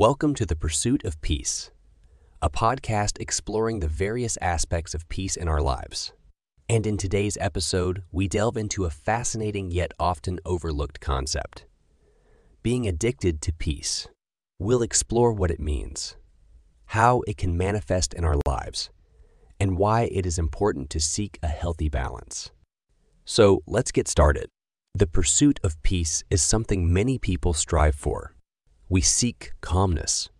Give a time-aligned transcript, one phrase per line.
[0.00, 1.70] Welcome to The Pursuit of Peace,
[2.40, 6.14] a podcast exploring the various aspects of peace in our lives.
[6.70, 11.66] And in today's episode, we delve into a fascinating yet often overlooked concept
[12.62, 14.08] being addicted to peace.
[14.58, 16.16] We'll explore what it means,
[16.86, 18.88] how it can manifest in our lives,
[19.60, 22.50] and why it is important to seek a healthy balance.
[23.26, 24.48] So let's get started.
[24.94, 28.34] The pursuit of peace is something many people strive for.
[28.92, 30.30] We seek calmness,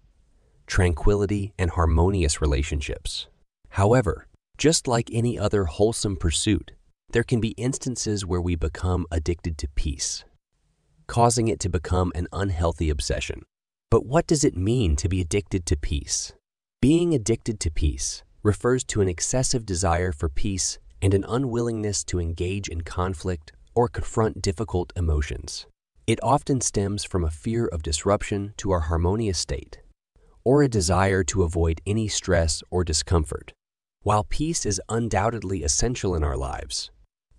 [0.67, 3.29] tranquility, and harmonious relationships.
[3.69, 4.27] However,
[4.59, 6.73] just like any other wholesome pursuit,
[7.13, 10.25] there can be instances where we become addicted to peace,
[11.07, 13.45] causing it to become an unhealthy obsession.
[13.89, 16.33] But what does it mean to be addicted to peace?
[16.83, 22.19] Being addicted to peace refers to an excessive desire for peace and an unwillingness to
[22.19, 25.67] engage in conflict or confront difficult emotions.
[26.11, 29.79] It often stems from a fear of disruption to our harmonious state,
[30.43, 33.53] or a desire to avoid any stress or discomfort.
[34.03, 36.91] While peace is undoubtedly essential in our lives,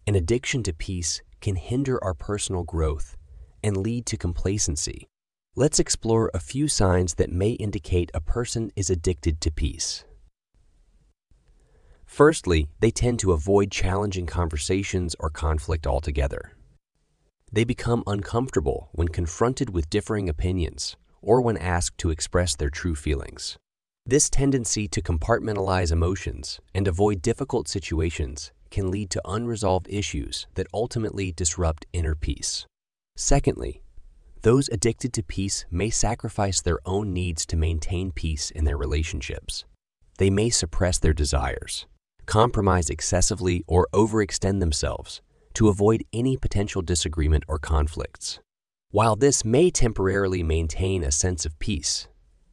[0.08, 3.18] an addiction to peace can hinder our personal growth
[3.62, 5.06] and lead to complacency.
[5.54, 10.06] Let's explore a few signs that may indicate a person is addicted to peace.
[12.06, 16.54] Firstly, they tend to avoid challenging conversations or conflict altogether.
[17.54, 22.96] They become uncomfortable when confronted with differing opinions or when asked to express their true
[22.96, 23.58] feelings.
[24.06, 30.68] This tendency to compartmentalize emotions and avoid difficult situations can lead to unresolved issues that
[30.74, 32.66] ultimately disrupt inner peace.
[33.18, 33.84] Secondly,
[34.44, 39.66] those addicted to peace may sacrifice their own needs to maintain peace in their relationships.
[40.18, 41.86] They may suppress their desires,
[42.26, 45.22] compromise excessively, or overextend themselves
[45.54, 48.40] to avoid any potential disagreement or conflicts.
[48.92, 52.08] While this may temporarily maintain a sense of peace,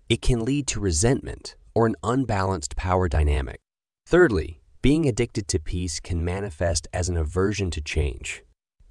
[0.08, 3.60] it can lead to resentment or an unbalanced power dynamic.
[4.06, 8.44] Thirdly, being addicted to peace can manifest as an aversion to change.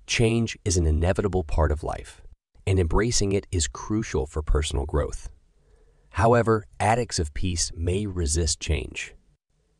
[0.06, 2.22] Change is an inevitable part of life,
[2.66, 5.29] and embracing it is crucial for personal growth.
[6.12, 9.16] However, addicts of peace may resist change,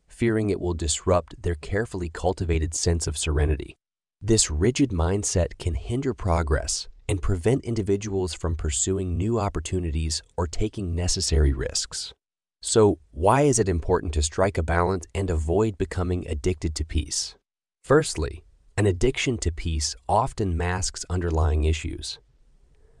[0.06, 3.76] fearing it will disrupt their carefully cultivated sense of serenity.
[4.20, 10.94] This rigid mindset can hinder progress and prevent individuals from pursuing new opportunities or taking
[10.94, 12.12] necessary risks.
[12.60, 17.36] So, why is it important to strike a balance and avoid becoming addicted to peace?
[17.84, 18.42] Firstly,
[18.76, 22.18] an addiction to peace often masks underlying issues.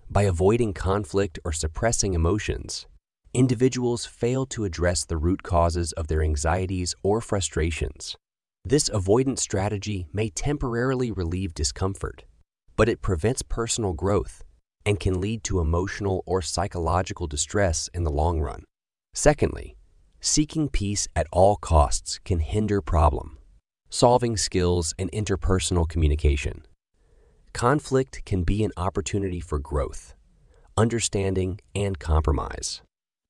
[0.08, 2.86] By avoiding conflict or suppressing emotions,
[3.34, 8.16] individuals fail to address the root causes of their anxieties or frustrations.
[8.64, 12.24] This avoidance strategy may temporarily relieve discomfort,
[12.76, 14.42] but it prevents personal growth
[14.84, 18.64] and can lead to emotional or psychological distress in the long run.
[19.14, 19.76] Secondly,
[20.20, 23.38] seeking peace at all costs can hinder problem
[23.90, 26.66] solving skills and interpersonal communication.
[27.52, 30.14] Conflict can be an opportunity for growth,
[30.76, 32.82] understanding, and compromise.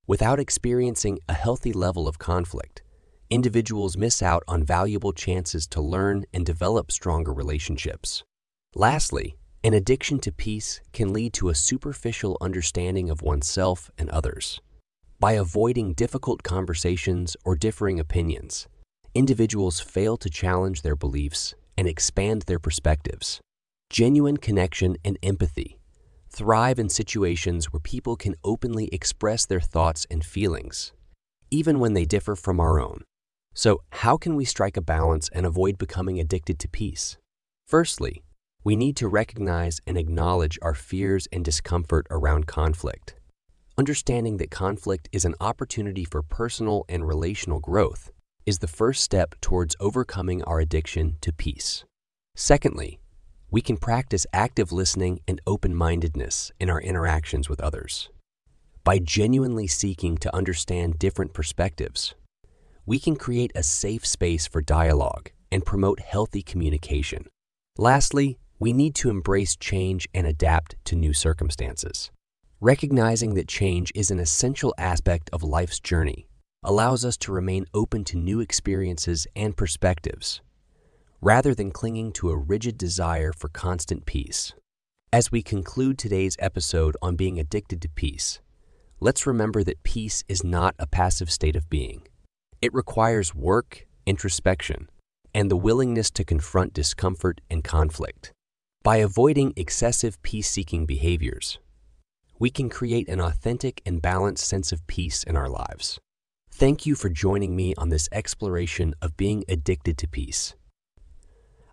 [0.07, 2.83] Without experiencing a healthy level of conflict,
[3.31, 8.25] individuals miss out on valuable chances to learn and develop stronger relationships.
[8.75, 14.61] Lastly, an addiction to peace can lead to a superficial understanding of oneself and others.
[15.21, 18.69] By avoiding difficult conversations or differing opinions,
[19.15, 23.41] individuals fail to challenge their beliefs and expand their perspectives.
[23.91, 25.79] Genuine connection and empathy
[26.31, 30.93] thrive in situations where people can openly express their thoughts and feelings,
[31.51, 33.03] even when they differ from our own.
[33.59, 37.17] So, how can we strike a balance and avoid becoming addicted to peace?
[37.67, 38.23] Firstly,
[38.63, 43.17] we need to recognize and acknowledge our fears and discomfort around conflict.
[43.77, 48.13] Understanding that conflict is an opportunity for personal and relational growth
[48.47, 51.85] is the first step towards overcoming our addiction to peace.
[52.37, 53.01] Secondly,
[53.51, 58.09] we can practice active listening and open mindedness in our interactions with others.
[58.85, 62.15] By genuinely seeking to understand different perspectives,
[62.89, 67.27] we can create a safe space for dialogue and promote healthy communication.
[67.77, 72.11] Lastly, we need to embrace change and adapt to new circumstances.
[72.63, 76.29] Recognizing that change is an essential aspect of life's journey
[76.65, 80.41] allows us to remain open to new experiences and perspectives,
[81.21, 84.55] rather than clinging to a rigid desire for constant peace.
[85.13, 88.41] As we conclude today's episode on being addicted to peace,
[88.99, 92.08] let's remember that peace is not a passive state of being.
[92.61, 94.91] It requires work, introspection,
[95.33, 98.33] and the willingness to confront discomfort and conflict.
[98.83, 101.59] By avoiding excessive peace seeking behaviors,
[102.39, 106.01] we can create an authentic and balanced sense of peace in our lives.
[106.51, 110.55] Thank you for joining me on this exploration of being addicted to peace.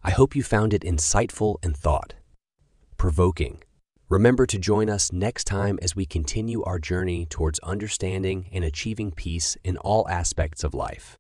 [0.04, 2.14] I hope you found it insightful and thought
[2.98, 3.62] provoking.
[4.08, 9.12] Remember to join us next time as we continue our journey towards understanding and achieving
[9.12, 11.18] peace in all aspects of life.